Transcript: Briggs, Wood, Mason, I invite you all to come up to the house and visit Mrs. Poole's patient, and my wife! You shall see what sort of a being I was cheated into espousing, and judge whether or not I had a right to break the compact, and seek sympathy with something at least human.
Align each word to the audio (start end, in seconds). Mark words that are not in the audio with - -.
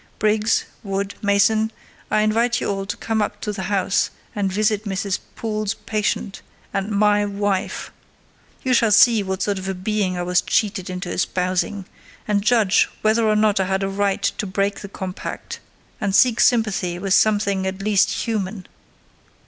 Briggs, 0.17 0.65
Wood, 0.81 1.13
Mason, 1.21 1.71
I 2.09 2.21
invite 2.21 2.59
you 2.59 2.67
all 2.67 2.87
to 2.87 2.97
come 2.97 3.21
up 3.21 3.39
to 3.41 3.53
the 3.53 3.61
house 3.69 4.09
and 4.33 4.51
visit 4.51 4.85
Mrs. 4.85 5.19
Poole's 5.35 5.75
patient, 5.75 6.41
and 6.73 6.89
my 6.89 7.23
wife! 7.23 7.91
You 8.63 8.73
shall 8.73 8.91
see 8.91 9.21
what 9.21 9.43
sort 9.43 9.59
of 9.59 9.69
a 9.69 9.75
being 9.75 10.17
I 10.17 10.23
was 10.23 10.41
cheated 10.41 10.89
into 10.89 11.11
espousing, 11.11 11.85
and 12.27 12.41
judge 12.41 12.89
whether 13.03 13.27
or 13.27 13.35
not 13.35 13.59
I 13.59 13.65
had 13.65 13.83
a 13.83 13.89
right 13.89 14.23
to 14.23 14.47
break 14.47 14.79
the 14.79 14.89
compact, 14.89 15.59
and 16.01 16.15
seek 16.15 16.39
sympathy 16.39 16.97
with 16.97 17.13
something 17.13 17.67
at 17.67 17.83
least 17.83 18.09
human. 18.25 18.65